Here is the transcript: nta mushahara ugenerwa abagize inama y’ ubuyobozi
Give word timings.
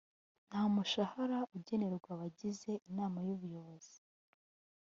nta 0.47 0.61
mushahara 0.73 1.39
ugenerwa 1.55 2.09
abagize 2.15 2.71
inama 2.89 3.17
y’ 3.25 3.29
ubuyobozi 3.35 3.97